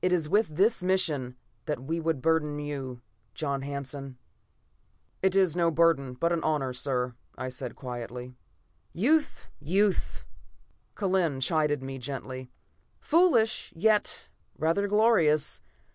[0.00, 1.36] It is with this mission
[1.66, 3.02] that we would burden you,
[3.34, 4.16] John Hanson."
[5.22, 8.34] "It is no burden, but an honor, sir," I said quietly.
[8.94, 9.48] "Youth!
[9.60, 10.24] Youth!"
[10.96, 12.50] Kellen chided me gently.
[13.02, 15.60] "Foolish, yet rather glorious.